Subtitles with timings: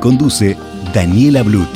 [0.00, 0.56] Conduce
[0.94, 1.68] Daniela Blut.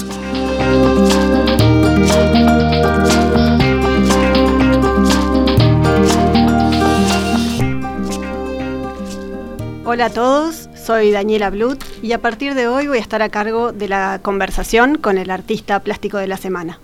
[9.84, 13.28] Hola a todos, soy Daniela Blut y a partir de hoy voy a estar a
[13.28, 16.80] cargo de la conversación con el artista plástico de la semana.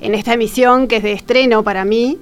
[0.00, 2.18] En esta emisión, que es de estreno para mí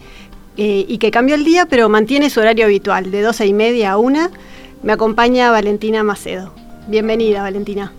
[0.56, 3.92] eh, y que cambió el día, pero mantiene su horario habitual, de 12 y media
[3.92, 4.31] a 1,
[4.83, 6.55] me acompaña Valentina Macedo.
[6.86, 7.92] Bienvenida, Valentina.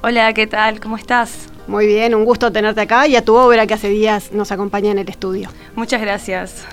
[0.00, 0.78] Hola, ¿qué tal?
[0.78, 1.48] ¿Cómo estás?
[1.66, 4.92] Muy bien, un gusto tenerte acá y a tu obra que hace días nos acompaña
[4.92, 5.48] en el estudio.
[5.74, 6.64] Muchas gracias.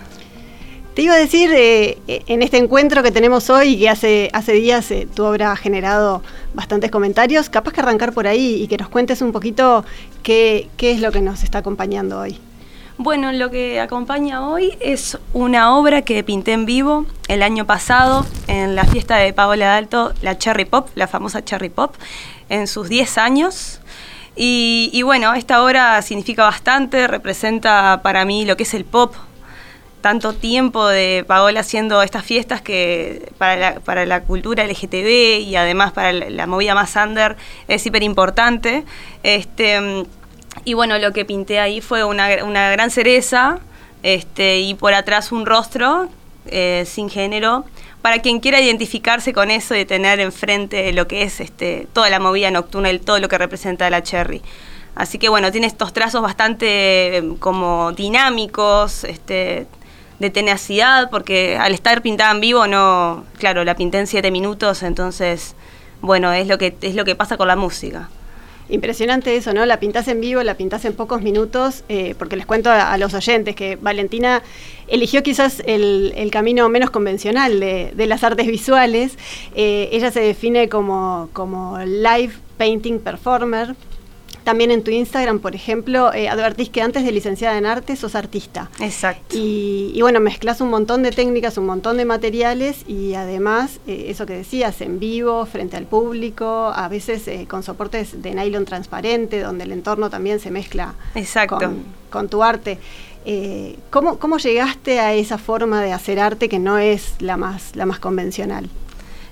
[0.93, 4.91] Te iba a decir, eh, en este encuentro que tenemos hoy, que hace, hace días
[4.91, 6.21] eh, tu obra ha generado
[6.53, 9.83] bastantes comentarios, capaz que arrancar por ahí y que nos cuentes un poquito
[10.21, 12.39] qué, qué es lo que nos está acompañando hoy.
[12.97, 18.25] Bueno, lo que acompaña hoy es una obra que pinté en vivo el año pasado
[18.47, 21.95] en la fiesta de Paola Dalto, la Cherry Pop, la famosa Cherry Pop,
[22.49, 23.79] en sus 10 años.
[24.35, 29.15] Y, bueno, esta obra significa bastante, representa para mí lo que es el pop,
[30.01, 35.55] tanto tiempo de Paola haciendo estas fiestas que para la, para la cultura LGTB y
[35.55, 38.83] además para la, la movida más under es hiper importante.
[39.23, 40.05] Este,
[40.63, 43.59] y bueno, lo que pinté ahí fue una, una gran cereza
[44.03, 46.09] este, y por atrás un rostro
[46.45, 47.65] eh, sin género
[48.05, 52.19] para quien quiera identificarse con eso y tener enfrente lo que es este, toda la
[52.19, 54.43] movida nocturna y todo lo que representa la Cherry.
[54.93, 59.65] Así que bueno, tiene estos trazos bastante eh, como dinámicos, este,
[60.19, 64.83] de tenacidad, porque al estar pintada en vivo, no, claro, la pinté en siete minutos,
[64.83, 65.55] entonces,
[66.01, 68.09] bueno, es lo que, es lo que pasa con la música.
[68.67, 69.65] Impresionante eso, ¿no?
[69.65, 73.13] La pintás en vivo, la pintás en pocos minutos, eh, porque les cuento a, los
[73.13, 74.41] oyentes que Valentina
[74.87, 79.17] eligió quizás el, camino menos convencional de, de las artes visuales.
[79.55, 83.75] Eh, ella se define como, como live painting performer,
[84.45, 88.15] también en tu Instagram, por ejemplo, eh, advertís que antes de licenciada en arte sos
[88.15, 88.69] artista.
[88.79, 89.35] Exacto.
[89.35, 94.05] Y, y bueno, mezclas un montón de técnicas, un montón de materiales y además, eh,
[94.09, 98.63] eso que decías, en vivo, frente al público, a veces eh, con soportes de nylon
[98.63, 101.57] transparente, donde el entorno también se mezcla Exacto.
[101.57, 102.77] Con, con tu arte.
[103.25, 107.75] Eh, ¿cómo, ¿Cómo llegaste a esa forma de hacer arte que no es la más,
[107.75, 108.69] la más convencional?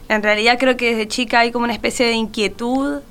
[0.09, 3.01] En realidad creo que desde chica hay como una especie de inquietud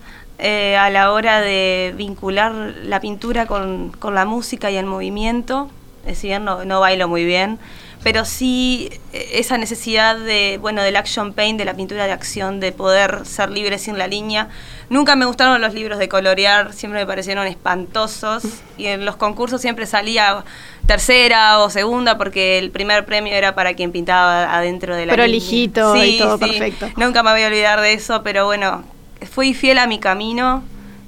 [0.44, 5.70] eh, a la hora de vincular la pintura con, con la música y el movimiento.
[6.00, 7.60] Es decir, no, no, bailo muy bien,
[8.03, 12.58] pero sí eh, esa necesidad de, bueno, del action paint, de la pintura de acción,
[12.58, 14.48] de poder ser libre sin la línea.
[14.91, 18.42] Nunca me gustaron los libros de colorear, siempre me parecieron espantosos
[18.76, 20.42] y en los concursos siempre salía
[20.88, 25.28] tercera o segunda porque el primer premio era para quien pintaba adentro de la Pero
[25.28, 26.47] lijito sí, y todo sí.
[26.47, 26.88] perfecto.
[26.97, 28.82] Nunca me voy a olvidar de eso, pero bueno,
[29.26, 30.62] fui fiel a mi camino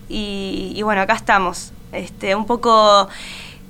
[0.09, 1.73] y, y, bueno, acá estamos.
[1.93, 3.09] Este, un poco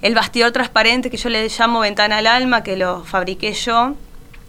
[0.02, 3.94] el bastidor transparente que yo le llamo ventana al alma, que lo fabriqué yo,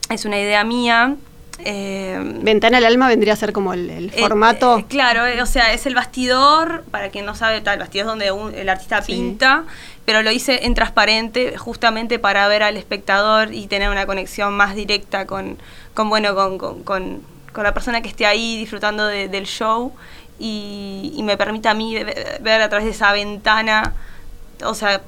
[0.09, 1.15] es una idea mía.
[1.59, 4.79] Eh, Ventana al alma vendría a ser como el, el formato.
[4.79, 8.05] Eh, claro, eh, o sea, es el bastidor, para quien no sabe, tal, el bastidor
[8.05, 9.13] es donde un, el artista sí.
[9.13, 9.63] pinta,
[10.03, 14.75] pero lo hice en transparente justamente para ver al espectador y tener una conexión más
[14.75, 15.57] directa con,
[15.93, 17.21] con bueno, con, con, con
[17.55, 19.93] con la persona que esté ahí disfrutando de, del show
[20.37, 21.95] y, y, me permite a mí
[22.41, 23.93] ver, a través de esa ventana,
[24.65, 25.01] o sea,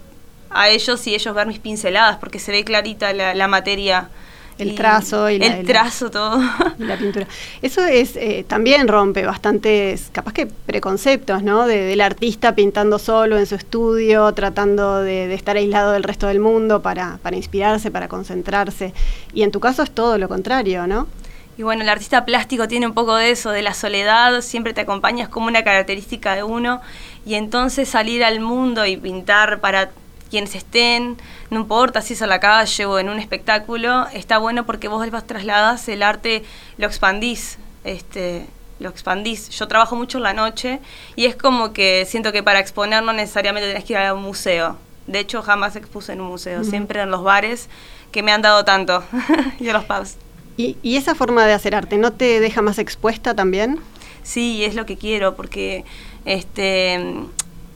[0.50, 4.10] a ellos y ellos ver mis pinceladas, porque se ve clarita la, la materia.
[4.58, 6.40] El trazo y la, el trazo, todo.
[6.80, 7.28] Y la pintura.
[7.62, 11.68] Eso es eh, también rompe bastantes, capaz que preconceptos, ¿no?
[11.68, 16.28] De, del artista pintando solo en su estudio, tratando de, de estar aislado del resto
[16.28, 18.94] del mundo para, para inspirarse, para concentrarse.
[19.34, 21.08] Y en tu caso es todo lo contrario, ¿no?
[21.58, 24.82] Y bueno, el artista plástico tiene un poco de eso, de la soledad, siempre te
[24.82, 26.82] acompaña, es como una característica de uno.
[27.26, 29.90] Y entonces salir al mundo y pintar para
[30.30, 31.18] quienes estén,
[31.50, 35.10] no importa si es a la calle o en un espectáculo, está bueno porque vos
[35.10, 36.44] vas trasladas el arte,
[36.78, 38.46] lo expandís, este,
[38.80, 39.50] lo expandís.
[39.50, 40.80] Yo trabajo mucho en la noche
[41.16, 44.22] y es como que siento que para exponer no necesariamente tenés que ir a un
[44.22, 44.78] museo.
[45.08, 47.70] De hecho, jamás expuse en un museo, siempre en los bares
[48.12, 49.04] que me han dado tanto
[49.60, 50.18] y en los pubs.
[50.58, 53.80] ¿Y, ¿Y esa forma de hacer arte no te deja más expuesta también?
[54.24, 55.86] Sí, es lo que quiero, porque
[56.26, 57.00] este,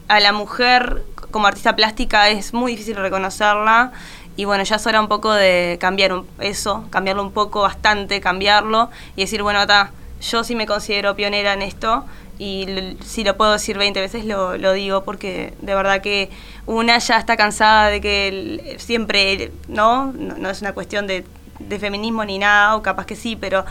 [0.09, 3.93] a la mujer como artista plástica es muy difícil reconocerla
[4.35, 8.89] y bueno, ya es hora un poco de cambiar eso, cambiarlo un poco, bastante, cambiarlo
[9.15, 9.91] y decir, bueno, está,
[10.21, 12.05] yo sí me considero pionera en esto
[12.37, 16.29] y si lo puedo decir 20 veces lo, lo, digo porque de verdad que
[16.65, 20.11] una ya está cansada de que siempre, ¿no?
[20.11, 20.49] ¿no?
[20.49, 21.23] es una cuestión de,
[21.67, 23.65] de feminismo ni nada, o capaz que sí, pero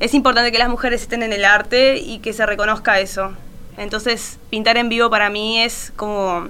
[0.00, 3.32] es importante que las mujeres estén en el arte y que se reconozca eso.
[3.76, 6.48] Entonces, pintar en vivo para mí es como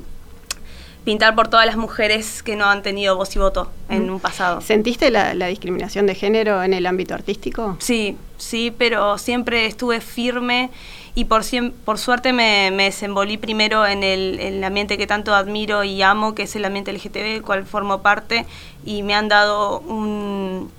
[1.04, 4.60] pintar por todas las mujeres que no han tenido voz y voto en un pasado.
[4.62, 7.76] ¿Sentiste la, discriminación de género en el ámbito artístico?
[7.78, 10.70] Sí, sí, pero siempre estuve firme
[11.14, 11.42] y por,
[11.84, 16.56] por suerte me, desenvolví primero en el, ambiente que tanto admiro y amo, que es
[16.56, 18.46] el ambiente LGTB, del cual formo parte,
[18.84, 20.70] y me han dado un,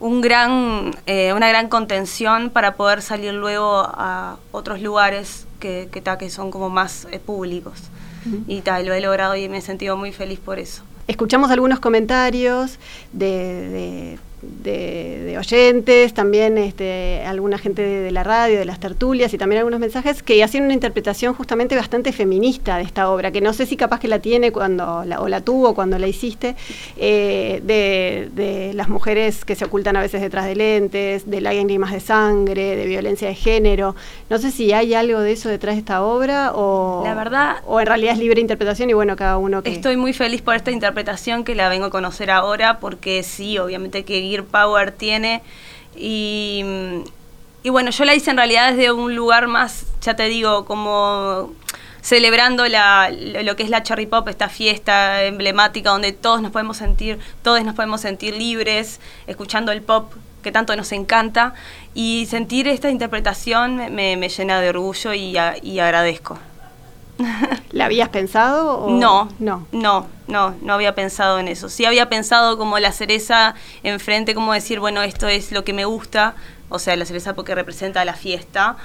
[0.00, 6.02] un gran, eh, una gran contención para poder salir luego a otros lugares que, que,
[6.02, 7.78] que son como más eh, públicos
[8.46, 10.82] y tal, lo he logrado y me he sentido muy feliz por eso.
[11.06, 12.78] Escuchamos algunos comentarios
[13.12, 14.18] de de,
[15.38, 20.22] oyentes, también este, alguna gente de, la radio, de las tertulias y también algunos mensajes
[20.22, 24.00] que hacían una interpretación justamente bastante feminista de esta obra, que no sé si capaz
[24.00, 26.56] que la tiene cuando la, o la tuvo cuando la hiciste,
[26.96, 32.00] eh, de, las mujeres que se ocultan a veces detrás de lentes, de lágrimas de
[32.00, 33.94] sangre, de violencia de género.
[34.28, 37.80] No sé si hay algo de eso detrás de esta obra o, la verdad, o
[37.80, 39.70] en realidad es libre interpretación y bueno, cada uno que...
[39.70, 44.04] Estoy muy feliz por esta interpretación que la vengo a conocer ahora porque sí, obviamente
[44.04, 45.42] que Power tiene.
[45.96, 46.62] Y,
[47.64, 51.52] bueno, yo la hice en realidad desde un lugar más, ya te digo, como
[52.00, 56.78] celebrando la, lo que es la Cherry Pop, esta fiesta emblemática donde todos nos podemos
[56.78, 61.52] sentir, todos nos podemos sentir libres, escuchando el pop que tanto nos encanta
[61.92, 66.38] y sentir esta interpretación me, me llena de orgullo y, y agradezco.
[67.72, 68.88] ¿La habías pensado?
[68.90, 71.68] No, no, no, no, no había pensado en eso.
[71.68, 75.84] Sí había pensado como la cereza enfrente, como decir, bueno, esto es lo que me
[75.84, 76.34] gusta,
[76.68, 78.76] o sea, la cereza porque representa la fiesta,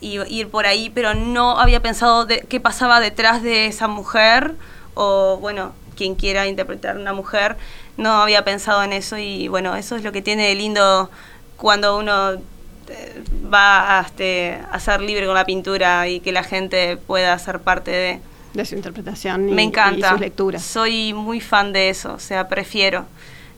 [0.00, 4.54] y ir por ahí, pero no había pensado de, qué pasaba detrás de esa mujer,
[4.94, 7.56] o bueno, quien quiera interpretar una mujer,
[7.96, 11.10] no había pensado en eso, y bueno, eso es lo que tiene de lindo
[11.56, 12.36] cuando uno
[13.52, 17.60] va a, este, a ser libre con la pintura y que la gente pueda ser
[17.60, 18.20] parte de...
[18.52, 20.08] De su interpretación y, Me encanta.
[20.08, 20.62] y sus lecturas.
[20.62, 23.06] Soy muy fan de eso, o sea, prefiero.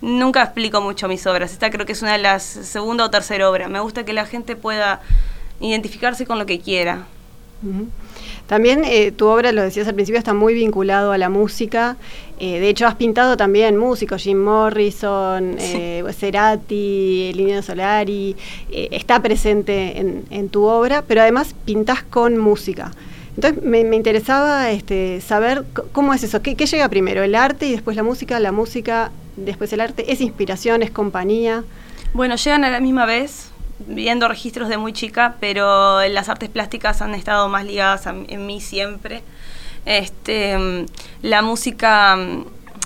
[0.00, 1.52] Nunca explico mucho mis obras.
[1.52, 3.68] Esta creo que es una de las segunda o tercera obra.
[3.68, 5.00] Me gusta que la gente pueda
[5.60, 7.06] identificarse con lo que quiera.
[8.46, 11.96] También eh, tu obra, lo decías al principio, está muy vinculado a la música.
[12.38, 18.36] Eh, de hecho, has pintado también músicos, Jim Morrison, eh, Cerati, Lino Solari.
[18.70, 19.98] Está presente
[20.30, 22.92] en, tu obra, pero además pintas con música.
[23.34, 27.72] Entonces me, interesaba este, saber cómo es eso, ¿Qué, ¿Qué, llega primero, el arte y
[27.72, 31.62] después la música, la música, después el arte, ¿es inspiración, es compañía?
[32.14, 37.02] Bueno, llegan a la misma vez, viendo registros de muy chica, pero las artes plásticas
[37.02, 39.22] han estado más ligadas en mí siempre.
[39.86, 40.86] Este,
[41.22, 42.18] la música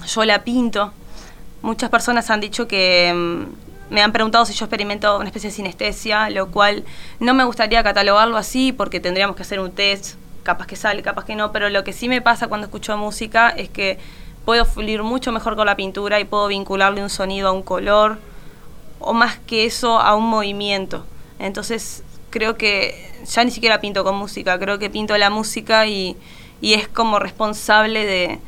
[0.07, 0.93] yo la pinto.
[1.63, 5.57] Muchas personas han dicho que mm, me han preguntado si yo experimento una especie de
[5.57, 6.85] sinestesia, lo cual
[7.19, 11.25] no me gustaría catalogarlo así porque tendríamos que hacer un test, capaz que sale, capaz
[11.25, 13.99] que no, pero lo que sí me pasa cuando escucho música es que
[14.45, 18.19] puedo fluir mucho mejor con la pintura y puedo vincularle un sonido a un color,
[19.01, 21.05] o más que eso a un movimiento.
[21.39, 26.17] Entonces creo que ya ni siquiera pinto con música, creo que pinto la música y,
[26.61, 28.39] y es como responsable de,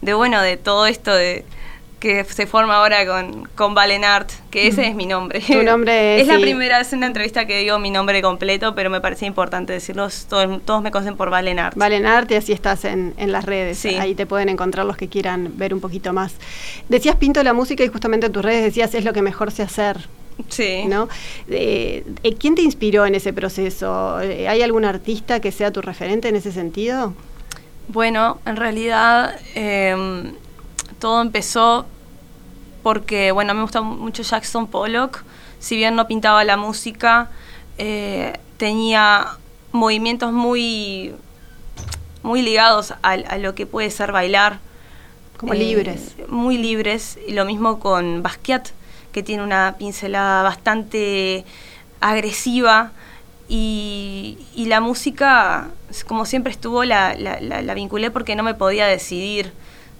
[0.00, 1.44] de, bueno, de todo esto de
[2.02, 5.38] que se forma ahora con, con Valenart, que ese es mi nombre.
[5.38, 8.90] Tu nombre es la primera vez en una entrevista que digo mi nombre completo, pero
[8.90, 10.08] me parecía importante decirlo.
[10.28, 11.76] Todos, todos me conocen por Valenart.
[11.76, 13.84] Valenart, y así estás en, en las redes.
[13.84, 16.34] Ahí te pueden encontrar los que quieran ver un poquito más.
[16.88, 19.62] Decías pinto la música y justamente en tus redes decías es lo que mejor sé
[19.62, 20.08] hacer.
[20.48, 20.82] Sí.
[20.88, 21.08] ¿no?
[21.48, 22.02] Eh,
[22.40, 24.16] ¿Quién te inspiró en ese proceso?
[24.16, 27.14] ¿Hay algún artista que sea tu referente en ese sentido?
[27.86, 30.32] Bueno, en realidad em,
[30.98, 31.84] todo empezó
[32.82, 35.24] porque, bueno, me gusta mucho Jackson Pollock.
[35.58, 37.30] Si bien no pintaba la música,
[37.78, 39.38] eh, tenía
[39.72, 41.14] movimientos muy,
[42.22, 44.58] muy ligados a, lo que puede ser bailar.
[45.36, 46.14] Como libres.
[46.28, 47.18] Muy libres.
[47.26, 48.68] Y lo mismo con Basquiat,
[49.12, 51.44] que tiene una pincelada bastante
[52.00, 52.92] agresiva.
[53.48, 55.68] Y, la música,
[56.06, 59.52] como siempre estuvo, la, la, vinculé porque no me podía decidir.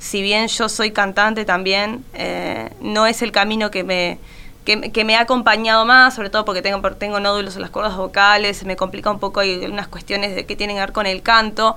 [0.02, 4.18] Si bien yo soy cantante también, eh, no es el camino que me,
[4.64, 8.64] que, me ha acompañado más, sobre todo porque tengo, tengo nódulos en las cuerdas vocales,
[8.64, 11.76] me complica un poco, hay unas cuestiones de que tienen que ver con el canto,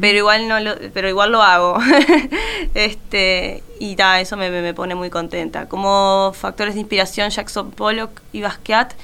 [0.00, 1.78] pero igual no lo, pero igual lo hago.
[2.74, 5.68] este, y da, eso me, me, pone muy contenta.
[5.68, 8.94] Como factores de inspiración, Jackson Pollock y Basquiat,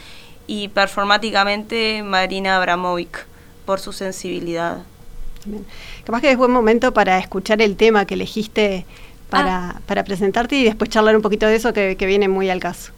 [0.47, 3.27] y performáticamente Marina Abramovic,
[3.67, 4.79] por su sensibilidad.
[6.05, 8.87] Capaz que es buen momento para escuchar el tema que elegiste
[9.31, 9.81] para, ah.
[9.87, 12.93] para presentarte y después charlar un poquito de eso que, que viene muy al caso.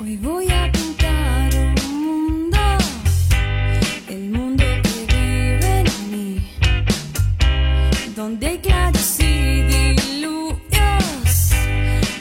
[0.00, 2.58] Hoy voy a pintar un mundo,
[4.08, 6.44] el mundo que vive en mí,
[8.16, 11.52] donde hay claros y diluvios,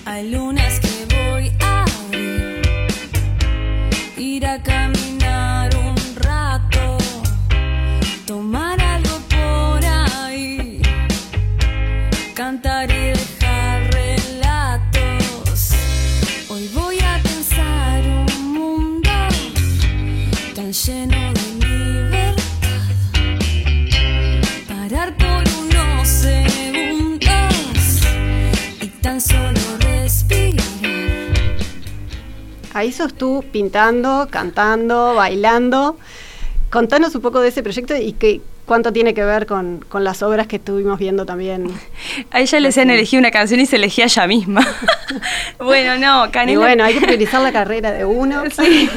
[0.06, 0.61] hay lunas
[20.86, 22.46] lleno de libertad.
[24.68, 27.28] Parar por unos segundos
[28.82, 30.66] y tan solo respirar.
[32.74, 35.98] Ahí sos tú pintando, cantando, bailando.
[36.72, 38.42] Contanos un poco de ese proyecto y qué,
[38.72, 41.70] cuánto tiene que ver con, las obras que estuvimos viendo también.
[42.32, 44.66] A ella le decían elegir una canción y se elegía ella misma.
[45.60, 46.54] bueno, no, Canela.
[46.54, 48.44] Y bueno, hay que priorizar la carrera de uno.
[48.58, 48.90] sí.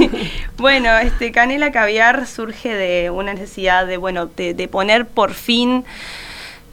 [0.59, 5.85] Bueno, este, Canela Caviar surge de una necesidad de, bueno, de, poner por fin.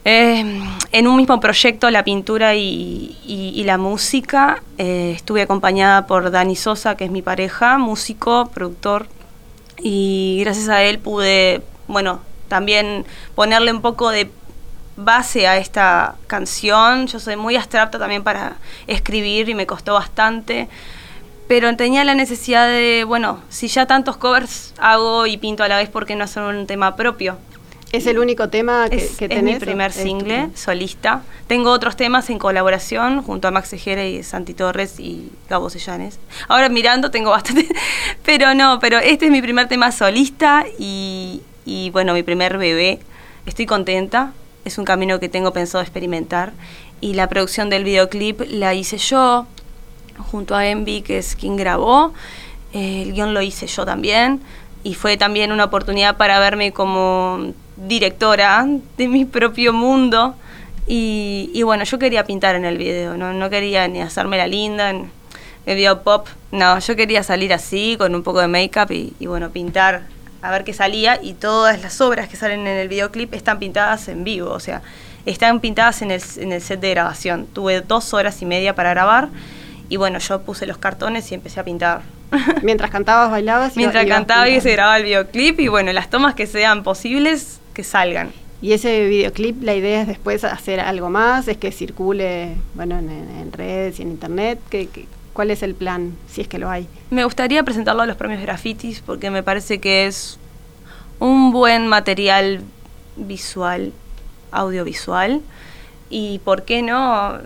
[0.04, 4.62] Eh, en un mismo proyecto la pintura y, la música.
[4.78, 9.08] Eh, estuve acompañada por Dani Sosa, que es mi pareja, músico, productor,
[9.82, 12.20] y gracias a él pude, bueno,
[12.52, 14.30] también ponerle un poco de
[14.98, 17.06] base a esta canción.
[17.06, 18.56] Yo soy muy abstracta también para
[18.86, 20.68] escribir y me costó bastante.
[21.48, 25.78] Pero tenía la necesidad de, bueno, si ya tantos covers hago y pinto a la
[25.78, 27.38] vez, ¿por qué no hacer un tema propio?
[27.90, 29.54] ¿Es el único tema que, es, que tenés?
[29.54, 31.22] Es mi primer single, solista.
[31.46, 36.18] Tengo otros temas en colaboración junto a Max Ejera y Santi Torres y Gabo Sellanes.
[36.48, 37.66] Ahora mirando tengo bastante,
[38.24, 41.31] pero no, pero este es mi primer tema solista y,
[41.64, 43.00] y bueno, mi primer bebé.
[43.46, 44.32] Estoy contenta,
[44.64, 46.52] es un camino que tengo pensado experimentar.
[47.00, 49.46] Y la producción del videoclip la hice yo,
[50.30, 52.12] junto a Envy, que es quien grabó.
[52.72, 54.40] el guion lo hice yo también.
[54.84, 58.66] Y fue también una oportunidad para verme como directora
[58.96, 60.34] de mi propio mundo.
[60.86, 64.90] Y, bueno, yo quería pintar en el video, no, no quería ni hacerme la linda
[64.90, 65.10] en
[65.64, 66.26] el video pop.
[66.50, 70.02] No, yo quería salir así, con un poco de make-up y, y bueno, pintar
[70.42, 74.08] a ver qué salía y todas las obras que salen en el videoclip están pintadas
[74.08, 74.82] en vivo, o sea,
[75.24, 77.46] están pintadas en el, en el set de grabación.
[77.46, 79.28] Tuve dos horas y media para grabar
[79.88, 82.02] y bueno, yo puse los cartones y empecé a pintar.
[82.62, 83.76] Mientras cantabas, bailabas.
[83.76, 87.84] Mientras cantaba y se grababa el videoclip y bueno, las tomas que sean posibles, que
[87.84, 88.32] salgan.
[88.62, 93.52] Y ese videoclip, la idea es después hacer algo más, es que circule, bueno, en,
[93.52, 94.88] redes y en internet, que,
[95.32, 96.88] ¿Cuál es el plan, si es que lo hay?
[97.10, 100.38] Me gustaría presentarlo a los premios grafitis porque me parece que es
[101.18, 102.60] un buen material
[103.16, 103.92] visual,
[104.50, 105.40] audiovisual.
[106.10, 107.38] Y por qué no,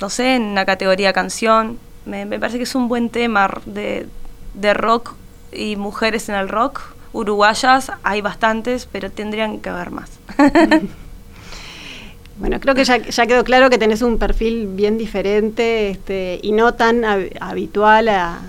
[0.00, 1.78] no sé, en la categoría canción.
[2.06, 4.08] Me, parece que es un buen tema de,
[4.54, 5.14] de rock
[5.52, 6.80] y mujeres en el rock.
[7.12, 10.10] Uruguayas hay bastantes, pero tendrían que haber más.
[12.36, 16.74] Bueno, creo que ya, quedó claro que tenés un perfil bien diferente este, y no
[16.74, 17.04] tan
[17.40, 18.40] habitual a,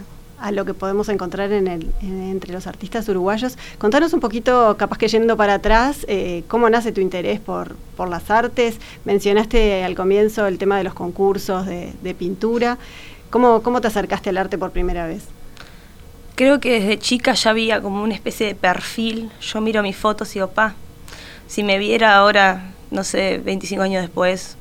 [0.52, 3.58] lo que podemos encontrar en el, entre los artistas uruguayos.
[3.80, 7.76] Contanos un poquito, capaz que yendo para atrás, eh, cómo nace tu interés por,
[8.08, 8.78] las artes.
[9.06, 12.78] Mencionaste al comienzo el tema de los concursos de, pintura.
[13.32, 15.24] ¿Cómo, ¿Cómo te acercaste al arte por primera vez?
[16.36, 19.32] Creo que desde chica ya había como una especie de perfil.
[19.42, 20.76] Yo miro mis fotos y digo, pa,
[21.48, 24.58] si me viera ahora no sé, 25 años después.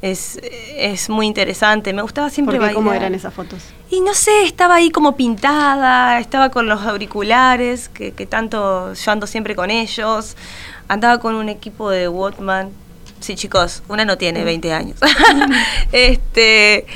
[0.00, 0.38] Es,
[0.76, 1.92] es muy interesante.
[1.92, 3.62] Me gustaba siempre ¿Por ¿Cómo eran esas fotos?
[3.90, 9.10] Y no sé, estaba ahí como pintada, estaba con los auriculares, que, que tanto yo
[9.10, 10.36] ando siempre con ellos.
[10.86, 12.70] Andaba con un equipo de Walkman.
[13.20, 14.98] Sí, chicos, una no tiene 20 años.
[15.92, 16.86] este,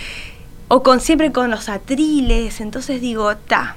[0.68, 2.60] o con siempre con los atriles.
[2.60, 3.76] Entonces digo, ta,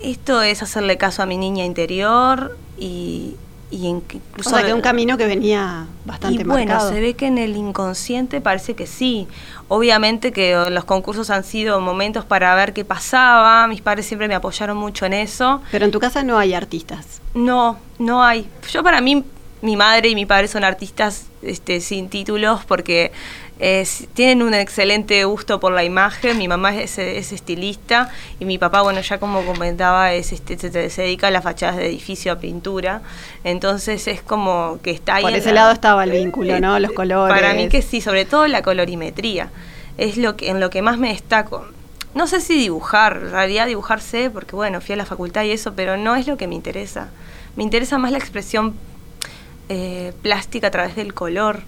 [0.00, 3.34] esto es hacerle caso a mi niña interior y,
[3.70, 6.90] y incluso O sea, que un camino que venía bastante y bueno, marcado.
[6.92, 9.28] se ve que en el inconsciente parece que sí.
[9.68, 13.66] Obviamente que los concursos han sido momentos para ver qué pasaba.
[13.66, 15.62] Mis padres siempre me apoyaron mucho en eso.
[15.70, 17.20] Pero en tu casa no hay artistas.
[17.34, 18.48] No, no hay.
[18.70, 19.24] Yo para mí,
[19.60, 23.12] mi madre y mi padre son artistas este, sin títulos porque
[23.60, 26.38] eh, tienen un excelente gusto por la imagen.
[26.38, 30.90] Mi mamá es, es estilista y mi papá, bueno, ya como comentaba, es, este, se,
[30.90, 33.02] se dedica a las fachadas de edificio, a pintura.
[33.44, 35.22] Entonces es como que está ahí.
[35.22, 36.78] Por ese la- lado estaba el vínculo, ¿no?
[36.78, 37.34] Los colores.
[37.34, 39.50] Para mí que sí, sobre todo la colorimetría.
[39.96, 41.66] Es lo que, en lo que más me destaco.
[42.14, 45.50] No sé si dibujar, en realidad dibujar sé, porque bueno, fui a la facultad y
[45.50, 47.08] eso, pero no es lo que me interesa.
[47.56, 48.74] Me interesa más la expresión
[49.68, 51.62] eh, plástica a través del color.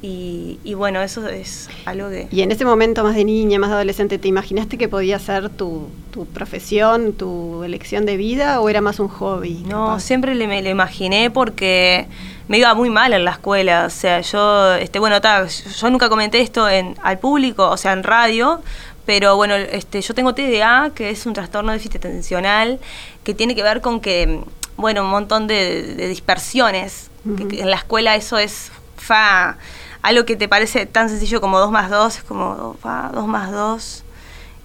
[0.00, 2.28] Y, y bueno, eso es algo que...
[2.30, 5.48] Y en ese momento más de niña, más de adolescente, ¿te imaginaste que podía ser
[5.50, 9.64] tu, tu profesión, tu elección de vida o era más un hobby?
[9.68, 10.00] No, capaz?
[10.04, 12.06] siempre le, me lo imaginé porque
[12.46, 13.86] me iba muy mal en la escuela.
[13.86, 17.92] O sea, yo, este, bueno, ta, yo nunca comenté esto en, al público, o sea,
[17.92, 18.62] en radio,
[19.04, 22.78] pero bueno, este, yo tengo TDA, que es un trastorno de déficit atencional,
[23.24, 24.42] que tiene que ver con que,
[24.78, 27.10] bueno, un montón de, de dispersiones.
[27.26, 27.48] Ujú.
[27.48, 29.58] que en la escuela eso es fa.
[30.00, 32.76] Algo que te parece tan sencillo como 2 más 2, es como
[33.12, 34.04] 2 más 2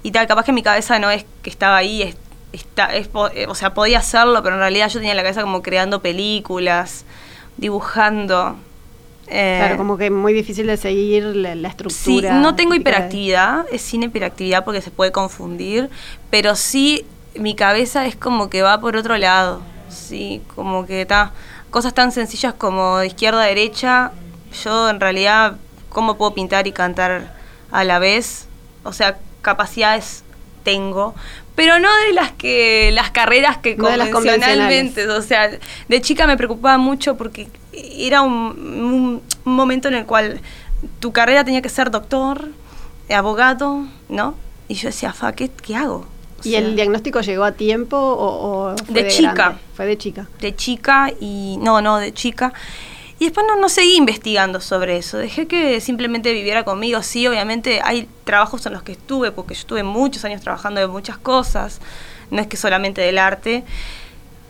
[0.03, 2.15] y tal, capaz que mi cabeza no es que estaba ahí, es,
[2.53, 5.61] está, es eh, o sea, podía hacerlo, pero en realidad yo tenía la cabeza como
[5.63, 7.03] creando películas,
[7.57, 8.55] dibujando.
[9.27, 12.33] eh, Claro, como que muy difícil de seguir la, la Sí, estructura.
[12.39, 15.89] no tengo hiperactividad, es sin hiperactividad porque se puede confundir,
[16.29, 17.05] pero sí
[17.35, 19.61] mi cabeza es como que va por otro lado.
[20.13, 21.31] Sí, como que está.
[21.71, 24.11] Cosas tan sencillas como de izquierda a derecha,
[24.63, 25.55] yo en realidad,
[25.89, 27.33] ¿cómo puedo pintar y cantar
[27.71, 28.45] a la vez?
[28.83, 30.23] O sea, capacidades
[30.63, 31.15] tengo,
[31.55, 35.49] pero no de las que las carreras que No convencionalmente, o sea,
[35.87, 40.41] de chica me preocupaba mucho porque era un, un- un momento en el cual
[40.99, 42.49] tu carrera tenía que ser doctor,
[43.09, 44.35] abogado, ¿no?
[44.67, 46.05] Y yo decía, fa, ¿qué, qué hago?
[46.43, 49.33] ¿Y sea, el diagnóstico llegó a tiempo o, o fue De de, chica.
[49.33, 49.59] grande?
[49.75, 50.27] Fue de chica.
[50.39, 52.53] de chica y no, no, de chica.
[53.19, 57.01] Y después no, no seguí investigando sobre eso, dejé que simplemente viviera conmigo.
[57.03, 60.87] Sí, obviamente hay trabajos en los que estuve, porque yo estuve muchos años trabajando de
[60.87, 61.79] muchas cosas,
[62.31, 63.63] no es que solamente del arte,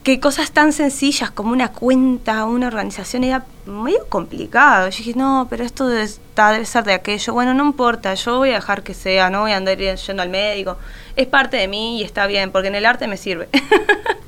[0.04, 4.89] que cosas tan sencillas como una cuenta, una organización era medio complicado.
[4.89, 7.32] Yo dije, no, pero esto debe, está- debe ser de aquello.
[7.34, 10.30] Bueno, no importa, yo voy a dejar que sea, no voy a andar yendo al
[10.30, 10.78] médico.
[11.16, 13.48] Es parte de mí y está bien, porque en el arte me sirve.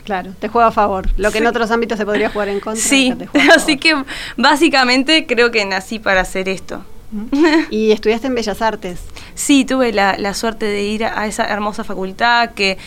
[0.06, 1.10] Claro, te juega a favor.
[1.18, 2.80] Lo que en otros ámbitos se podría jugar en contra.
[2.80, 3.12] Sí,
[3.56, 3.96] así que
[4.38, 6.86] básicamente creo que nací para hacer esto.
[7.72, 9.00] Y estudiaste en Bellas Artes.
[9.34, 12.78] Sí, tuve la, la suerte de ir a esa hermosa facultad que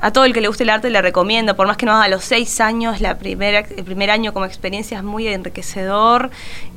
[0.00, 2.08] a todo el que le guste el arte le recomiendo, por más que no haga
[2.08, 6.30] los seis años, el primer año como experiencia es muy enriquecedor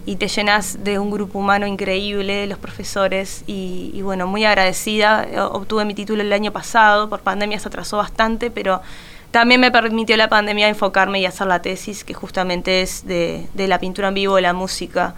[0.05, 5.27] y te llenas de un grupo humano increíble, los profesores, y, bueno, muy agradecida.
[5.51, 8.81] Obtuve mi título el año pasado, por pandemia se atrasó bastante, pero
[9.29, 13.67] también me permitió la pandemia enfocarme y hacer la tesis, que justamente es de, de
[13.67, 15.13] la pintura en vivo, de la música,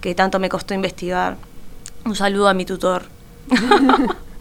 [0.00, 1.36] que tanto me costó investigar.
[2.04, 3.04] Un saludo a mi tutor.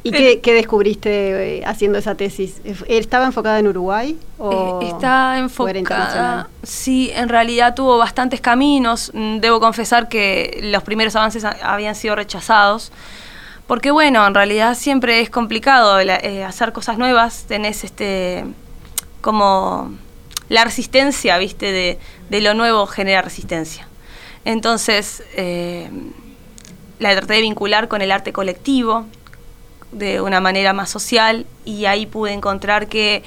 [0.04, 2.60] ¿Y qué, qué descubriste eh, haciendo esa tesis?
[2.88, 4.18] ¿Estaba enfocada en Uruguay?
[4.38, 5.78] O Eh, Está o era enfocada.
[5.78, 6.46] internacional?
[6.62, 9.10] Sí, en realidad tuvo bastantes caminos.
[9.14, 12.92] Mm, Debo confesar que los primeros avances habían sido rechazados.
[13.66, 17.44] Porque bueno, en realidad siempre es complicado la- eh, hacer cosas nuevas.
[17.46, 18.44] Tenés este
[19.20, 19.92] como
[20.48, 21.98] la resistencia, viste, de,
[22.30, 23.86] de lo nuevo genera resistencia.
[24.44, 25.88] Entonces, eh,
[26.98, 29.06] la traté de vincular con el arte colectivo
[29.92, 33.22] de una manera más social y ahí pude encontrar que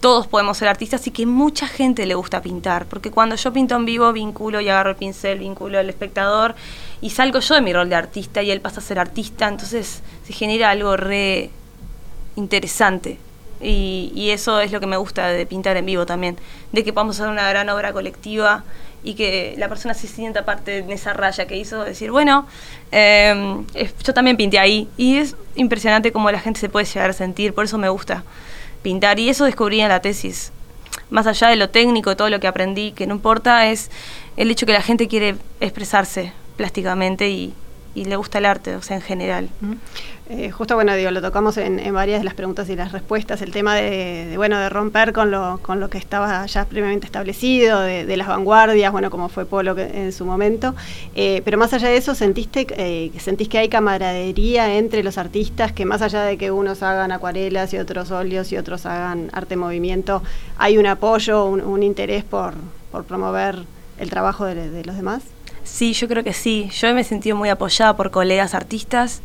[0.00, 3.74] todos podemos ser artistas y que mucha gente le gusta pintar, porque cuando yo pinto
[3.74, 6.54] en vivo vinculo y agarro el pincel, vinculo al espectador
[7.00, 10.02] y salgo yo de mi rol de artista y él pasa a ser artista, entonces
[10.24, 11.50] se genera algo re
[12.36, 13.18] interesante.
[13.60, 16.36] Y, y eso es lo que me gusta de pintar en vivo también,
[16.70, 18.62] de que podamos hacer una gran obra colectiva
[19.04, 22.46] y que la persona se sienta parte de esa raya que hizo, decir, bueno,
[22.90, 24.88] es- yo también pinté ahí.
[24.96, 28.24] Y es impresionante cómo la gente se puede llegar a sentir, por eso me gusta
[28.82, 29.18] pintar.
[29.18, 30.52] Y eso descubrí en la tesis.
[31.10, 33.90] Más allá de lo técnico, todo lo que aprendí, que no importa, es
[34.36, 37.54] el hecho que la gente quiere expresarse plásticamente y,
[37.94, 39.48] y le gusta el arte, o sea, en general.
[40.30, 43.40] Eh, justo, bueno, digo, lo tocamos en, en varias de las preguntas y las respuestas,
[43.40, 47.06] el tema de, de, bueno, de romper con lo, con lo que estaba ya previamente
[47.06, 50.74] establecido, de, de las vanguardias, bueno, como fue Polo en su momento.
[51.14, 55.72] Eh, pero más allá de eso, ¿sentiste, eh, ¿sentís que hay camaradería entre los artistas,
[55.72, 59.54] que más allá de que unos hagan acuarelas y otros óleos y otros hagan arte
[59.54, 60.22] en movimiento,
[60.58, 62.52] hay un apoyo, un, interés por,
[62.92, 63.60] por promover
[63.98, 65.22] el trabajo de los demás?
[65.70, 66.70] Sí, yo creo que sí.
[66.72, 69.20] Yo me he sentido muy apoyada por colegas artistas.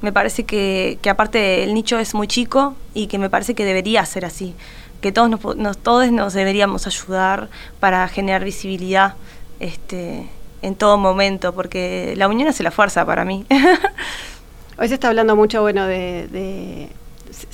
[0.00, 3.64] Me parece que, que aparte el nicho es muy chico y que me parece que
[3.64, 4.54] debería ser así.
[5.00, 7.48] Que todos nos, todos nos deberíamos ayudar
[7.80, 9.14] para generar visibilidad
[9.60, 10.28] este,
[10.62, 13.44] en todo momento, porque la unión hace la fuerza para mí.
[14.78, 16.88] Hoy se está hablando mucho, bueno, de-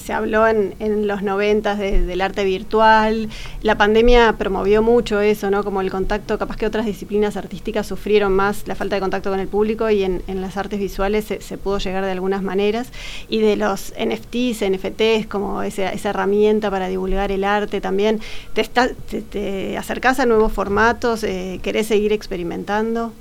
[0.04, 3.28] se habló en, en los noventas de- del arte virtual.
[3.62, 5.64] La pandemia promovió mucho eso, ¿no?
[5.64, 9.40] Como el contacto, capaz que otras disciplinas artísticas sufrieron más la falta de contacto con
[9.40, 12.88] el público y en, en las artes visuales se, pudo llegar de algunas maneras.
[13.28, 18.20] Y de los NFTs, NFTs, como esa, esa herramienta para divulgar el arte también.
[18.52, 21.24] ¿Te, está, te, te acercás a nuevos formatos?
[21.24, 23.12] Eh, ¿Querés seguir experimentando?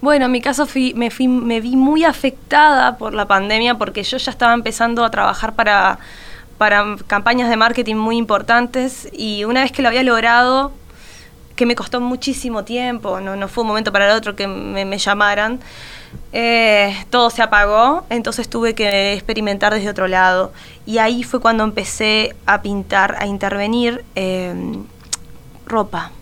[0.00, 4.02] Bueno, en mi caso fui, me, fui, me vi muy afectada por la pandemia porque
[4.02, 6.00] yo ya estaba empezando a trabajar para,
[6.62, 10.70] para campañas de marketing muy importantes y una vez que lo había logrado,
[11.56, 14.84] que me costó muchísimo tiempo, no, no fue un momento para el otro que me,
[14.84, 15.58] me llamaran,
[16.32, 20.52] eh, todo se apagó, entonces tuve que experimentar desde otro lado.
[20.86, 24.54] Y ahí fue cuando empecé a pintar, a intervenir eh,
[25.66, 26.12] ropa.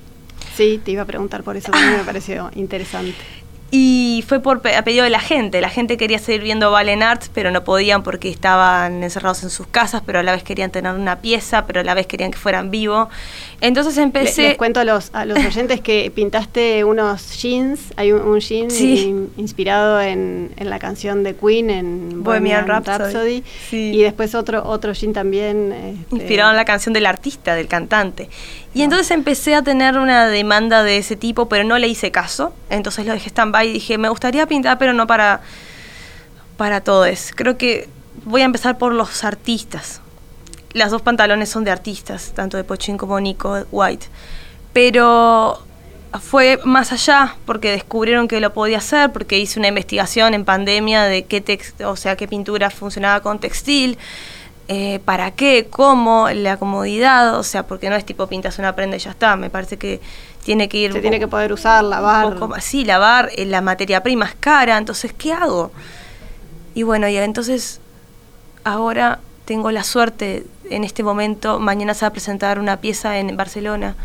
[0.56, 3.18] Sí, te iba a preguntar por eso, también me pareció interesante.
[3.72, 5.60] Y fue por a pedido de la gente.
[5.60, 9.68] La gente quería seguir viendo Valen Arts, pero no podían porque estaban encerrados en sus
[9.68, 12.38] casas, pero a la vez querían tener una pieza, pero a la vez querían que
[12.38, 13.08] fueran vivo.
[13.60, 14.42] Entonces empecé...
[14.48, 18.70] Les, cuento a los, a los oyentes que pintaste unos jeans, hay un, un jean
[18.70, 19.02] Sí.
[19.08, 23.44] in- inspirado en, en la canción de Queen, en Bohemian Rhapsody.
[23.68, 23.92] Sí.
[23.94, 25.72] y después otro, otro jean también.
[25.72, 28.28] este, inspirado en la canción del artista, del cantante.
[28.72, 32.52] Y entonces empecé a tener una demanda de ese tipo, pero no le hice caso.
[32.70, 35.40] Entonces lo dejé stand-by y dije, me gustaría pintar, pero no para,
[36.56, 37.32] para todos.
[37.34, 37.88] Creo que
[38.24, 40.00] voy a empezar por los artistas.
[40.72, 44.06] Las dos pantalones son de artistas, tanto de Pochín como Nico White.
[44.72, 45.62] Pero
[46.20, 51.02] fue más allá, porque descubrieron que lo podía hacer, porque hice una investigación en pandemia
[51.04, 53.98] de qué, tex- o sea, qué pintura funcionaba con textil
[54.68, 58.96] eh, para qué, cómo, la comodidad, o sea, porque no es tipo pintas una prenda
[58.96, 60.00] y ya está, me parece que
[60.44, 60.92] tiene que ir...
[60.92, 62.34] Se tiene que poder usar, lavar.
[62.34, 65.72] poco sí, lavar, eh, la materia prima es cara, entonces, ¿qué hago?
[66.74, 67.80] Y bueno, y entonces,
[68.64, 73.36] ahora tengo la suerte, en este momento, mañana se va a presentar una pieza en
[73.36, 73.96] Barcelona.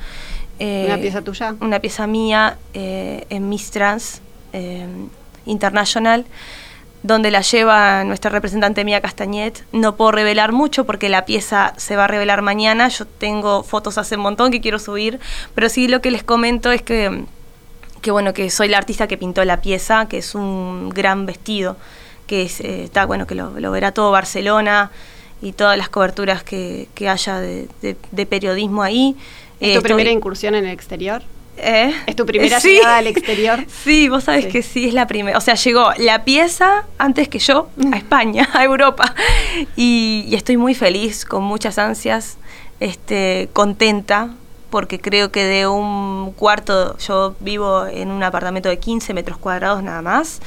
[0.59, 1.55] eh, Una pieza tuya.
[1.61, 4.21] Una pieza mía eh, en Miss Trans
[4.53, 4.87] eh,
[5.45, 6.25] International
[7.05, 9.63] donde la lleva nuestra representante Mía Castañet.
[9.71, 12.87] No puedo revelar mucho porque la pieza se va a revelar mañana.
[12.87, 15.19] Yo tengo fotos hace un montón que quiero subir,
[15.53, 17.25] pero sí lo que les comento es que,
[18.01, 21.77] que bueno, que soy la artista que pintó la pieza, que es un gran vestido,
[22.25, 24.89] que es, eh, está bueno, que lo, lo verá todo Barcelona
[25.43, 29.15] y todas las coberturas que, que haya de, de- de periodismo ahí.
[29.59, 31.21] ¿Es Eh, tu estoy- primera incursión en el exterior?
[31.57, 31.93] ¿Eh?
[32.05, 32.75] ¿Es tu primera Sí.
[32.75, 33.65] llegada al exterior?
[33.83, 34.51] Sí, vos sabés Sí.
[34.51, 35.37] que sí, es la primera.
[35.37, 39.13] O sea, llegó la pieza antes que yo a España, a Europa.
[39.75, 42.37] Y, y estoy muy feliz, con muchas ansias,
[42.79, 44.31] este, contenta,
[44.69, 49.81] porque creo que de un cuarto, yo vivo en un apartamento de 15 metros cuadrados
[49.81, 50.41] nada más.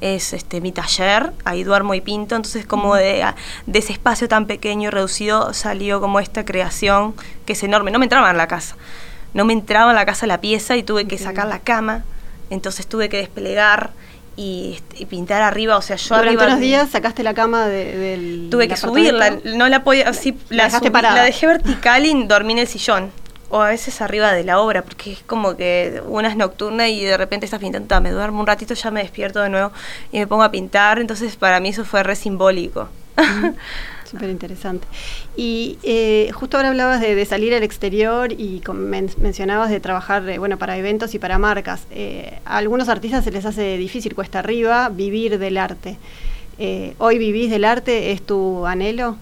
[0.00, 3.24] Es este mi taller, ahí duermo y pinto, entonces como de,
[3.66, 7.14] de ese espacio tan pequeño y reducido salió como esta creación
[7.46, 7.90] que es enorme.
[7.90, 8.76] No me entraba en la casa
[9.34, 12.04] no me entraba en la casa la pieza y tuve que sacar la cama,
[12.50, 13.90] entonces tuve que desplegar
[14.36, 17.66] y, este, y pintar arriba, o sea, yo Durante arriba unos días sacaste la cama
[17.66, 21.14] de- del tuve que subirla, no la podía, así, La la, dejaste subí- parada.
[21.16, 23.10] la dejé vertical y dormí en el sillón.
[23.50, 27.04] O a veces arriba de la obra, porque es como que una es nocturna y
[27.04, 29.70] de repente estás pintando, ta, me duermo un ratito, ya me despierto de nuevo
[30.10, 32.88] y me pongo a pintar, entonces para mí eso fue re simbólico.
[34.14, 34.86] Súper interesante.
[35.36, 38.62] Y eh, justo ahora hablabas de, salir al exterior y
[39.18, 41.86] mencionabas de trabajar eh, bueno, para eventos y para marcas.
[41.90, 45.98] Eh, a algunos artistas se les hace difícil, cuesta arriba, vivir del arte.
[46.58, 48.12] Eh, ¿Hoy vivís del arte?
[48.12, 49.16] ¿Es tu anhelo?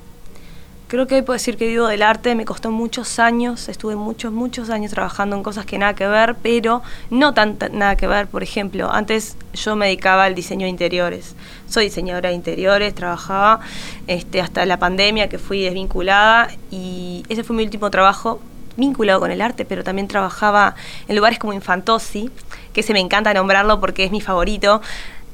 [0.92, 4.30] Creo que hoy puedo decir que vivo del arte, me costó muchos años, estuve muchos,
[4.30, 8.26] muchos años trabajando en cosas que nada que ver, pero no tan nada que ver.
[8.26, 11.34] Por ejemplo, antes yo me dedicaba al diseño de interiores.
[11.66, 13.60] Soy diseñadora de interiores, trabajaba
[14.06, 18.42] este, hasta la pandemia que fui desvinculada y ese fue mi último trabajo
[18.76, 20.74] vinculado con el arte, pero también trabajaba
[21.08, 22.30] en lugares como Infantosi,
[22.74, 24.82] que se me encanta nombrarlo porque es mi favorito.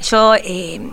[0.02, 0.92] Yo eh,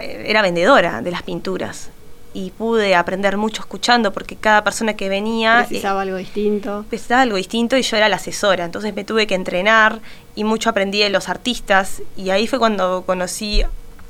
[0.00, 1.90] eh, era vendedora de las pinturas
[2.34, 6.82] y pude aprender mucho escuchando porque cada persona que venía eh, Precisaba algo distinto.
[6.90, 10.00] necesitaba algo distinto y yo era la asesora, entonces me tuve que entrenar
[10.34, 13.62] y mucho aprendí de los artistas y ahí fue cuando conocí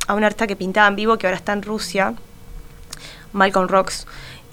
[0.07, 2.15] a un artista que pintaba en vivo que ahora está en Rusia,
[3.33, 4.07] Malcolm Rocks.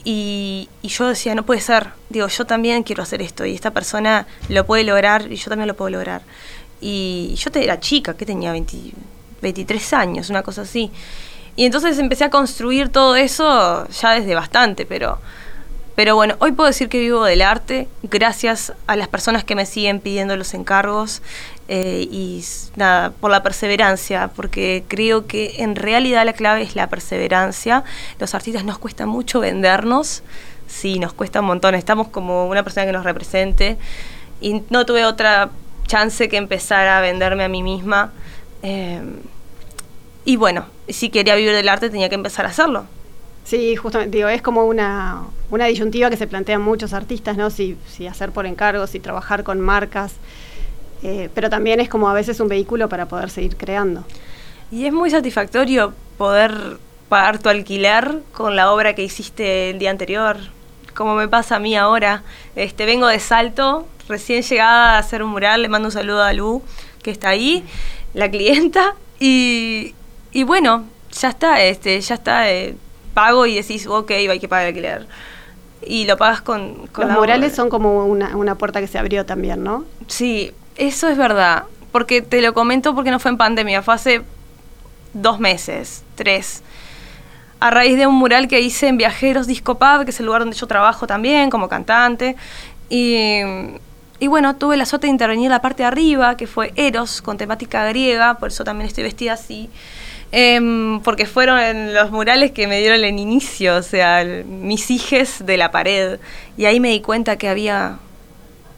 [0.04, 3.72] Y, y yo decía, no puede ser, digo, yo también quiero hacer esto y esta
[3.72, 6.24] persona lo puede lograr y yo también lo puedo lograr.
[6.82, 8.78] Y yo te- era chica, que tenía 20
[9.42, 10.92] 23 años, una cosa así.
[11.56, 15.20] Y entonces empecé a construir todo eso ya desde bastante, pero,
[15.96, 19.66] pero bueno, hoy puedo decir que vivo del arte gracias a las personas que me
[19.66, 21.22] siguen pidiendo los encargos
[21.68, 22.44] eh, y
[22.76, 27.84] nada, por la perseverancia, porque creo que en realidad la clave es la perseverancia.
[28.20, 30.24] Los artistas nos cuesta mucho vendernos,
[30.68, 33.78] sí, nos cuesta un montón, estamos como una persona que nos represente
[34.40, 35.52] y no tuve otra
[35.86, 38.12] chance que empezar a venderme a mí misma.
[38.64, 39.02] eh,
[40.26, 42.86] y bueno, si quería vivir del arte tenía que empezar a hacerlo.
[43.44, 47.50] Sí, justamente, digo, es como una, una disyuntiva que se plantean muchos artistas, ¿no?
[47.50, 50.14] Si, si hacer por encargo, si trabajar con marcas,
[51.04, 54.06] eh, pero también es como a veces un vehículo para poder seguir creando.
[54.72, 56.78] Y es muy satisfactorio poder
[57.10, 60.38] pagar tu alquiler con la obra que hiciste el día anterior,
[60.96, 62.24] como me pasa a mí ahora.
[62.56, 66.32] Este, vengo de Salto, recién llegada a hacer un mural, le mando un saludo a
[66.32, 66.62] Lu,
[67.02, 67.66] que está ahí,
[68.14, 69.94] la clienta, y,
[70.32, 72.76] y bueno, ya está, este, ya está, eh,
[73.14, 75.08] pago y decís, ok, hay que pagar alquiler.
[75.86, 77.56] Y lo pagas con, con Los murales obra.
[77.56, 79.84] son como una, una puerta que se abrió también, ¿no?
[80.08, 81.64] Sí, eso es verdad.
[81.92, 84.22] Porque te lo comento porque no fue en pandemia, fue hace
[85.14, 86.64] dos meses, tres.
[87.60, 90.42] A raíz de un mural que hice en Viajeros Disco Pub, que es el lugar
[90.42, 92.36] donde yo trabajo también como cantante.
[92.90, 93.42] Y,
[94.20, 97.22] y bueno, tuve la suerte de intervenir en la parte de arriba, que fue Eros,
[97.22, 99.70] con temática griega, por eso también estoy vestida así.
[100.32, 105.46] Em, porque fueron los murales que me dieron el inicio, o sea, el- mis hijes
[105.46, 106.20] de la pared.
[106.58, 107.98] Y ahí me di cuenta que había,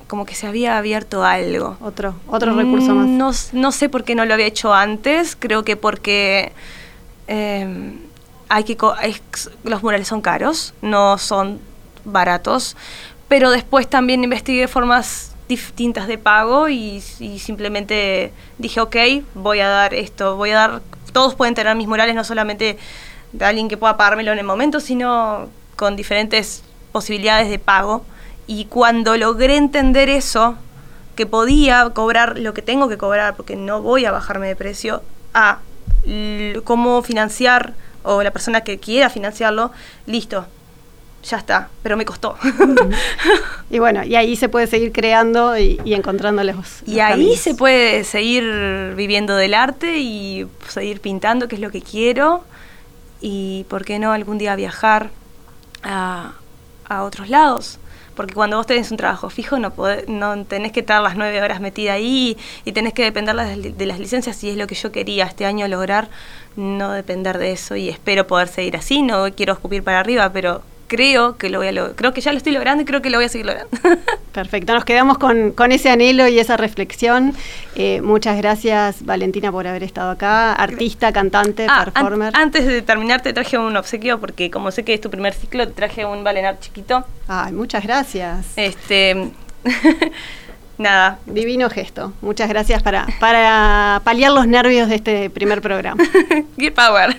[0.07, 1.77] como que se había abierto algo.
[1.79, 3.07] Otro, otro recurso más.
[3.07, 6.51] Mm, No, s- no sé por qué no lo había hecho antes, creo que porque
[7.27, 7.93] eh,
[8.49, 11.59] hay que co- es- los murales son caros, no son
[12.03, 12.75] baratos,
[13.27, 18.95] pero después también investigué formas distintas de pago y, y simplemente dije, ok,
[19.35, 20.81] voy a dar esto, voy a dar,
[21.13, 22.77] todos pueden tener mis murales, no solamente
[23.31, 28.05] de alguien que pueda pagármelo en el momento, sino con diferentes posibilidades de pago.
[28.45, 30.57] Y cuando logré entender eso,
[31.15, 35.01] que podía cobrar lo que tengo que cobrar, porque no voy a bajarme de precio,
[35.33, 35.59] a
[36.63, 37.73] cómo financiar
[38.03, 39.71] o la persona que quiera financiarlo,
[40.05, 40.45] listo,
[41.23, 42.37] ya está, pero me costó.
[43.69, 46.83] Y bueno, y ahí se puede seguir creando y, y encontrando los.
[46.85, 47.39] y ahí caminos.
[47.39, 52.43] se puede seguir viviendo del arte y seguir pintando, que es lo que quiero,
[53.19, 55.09] y por qué no algún día viajar
[55.81, 56.33] a,
[56.87, 57.79] a otros lados.
[58.15, 61.41] Porque cuando vos tenés un trabajo fijo no, podés- no tenés que estar las nueve
[61.41, 64.91] horas metida ahí y tenés que depender de las licencias y es lo que yo
[64.91, 66.09] quería este año lograr,
[66.55, 70.61] no depender de eso y espero poder seguir así, no quiero escupir para arriba, pero
[70.95, 73.09] creo que lo voy a lograr, creo que ya lo estoy logrando y creo que
[73.09, 73.69] lo voy a seguir logrando.
[74.31, 77.33] Perfecto, nos quedamos con, con ese anhelo y esa reflexión.
[77.75, 80.53] Eh, muchas gracias, Valentina, por haber estado acá.
[80.53, 82.33] Artista, cantante, Ah, an- performer.
[82.35, 85.67] antes de terminar te traje un obsequio porque como sé que es tu primer ciclo,
[85.67, 87.03] te traje un Valenar chiquito.
[87.27, 88.45] Ay, muchas gracias.
[88.55, 89.31] Este
[90.77, 92.13] nada, Divino gesto.
[92.21, 96.03] Muchas gracias para, para paliar los nervios de este primer programa.
[96.57, 97.15] Gear Power.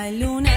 [0.00, 0.49] Hay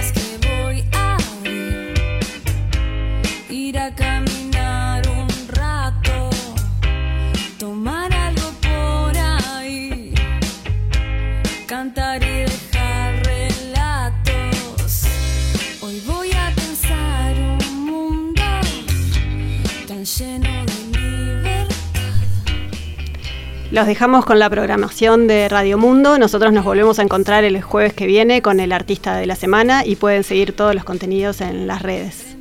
[23.74, 26.16] Los dejamos con la programación de Radio Mundo.
[26.16, 29.84] Nosotros nos volvemos a encontrar el jueves que viene con el artista de la semana
[29.84, 32.33] y pueden seguir todos los contenidos en las redes.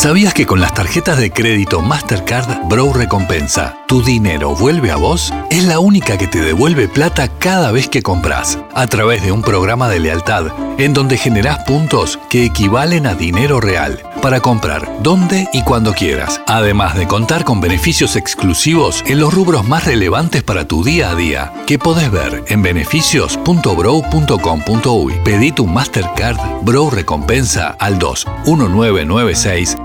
[0.00, 5.30] ¿Sabías que con las tarjetas de crédito Mastercard Bro Recompensa, tu dinero vuelve a vos?
[5.50, 9.42] Es la única que te devuelve plata cada vez que compras, a través de un
[9.42, 10.46] programa de lealtad,
[10.78, 16.40] en donde generás puntos que equivalen a dinero real, para comprar donde y cuando quieras,
[16.46, 21.14] además de contar con beneficios exclusivos en los rubros más relevantes para tu día a
[21.14, 25.14] día, que podés ver en beneficios.bro.com.uy.
[25.24, 29.76] Pedí tu Mastercard Bro Recompensa al 2 1996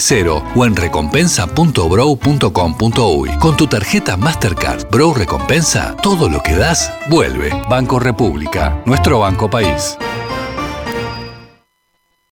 [0.00, 3.30] 000 o en recompensa.bro.com.uy.
[3.38, 7.50] Con tu tarjeta Mastercard Bro Recompensa, todo lo que das vuelve.
[7.68, 9.96] Banco República, nuestro banco país.